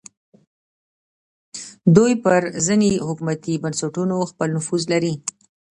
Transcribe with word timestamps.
دوی 1.95 2.13
پر 2.23 2.41
ځینو 2.65 2.89
حکومتي 3.07 3.53
بنسټونو 3.63 4.15
خپل 4.31 4.47
نفوذ 4.57 4.83
لري 4.93 5.13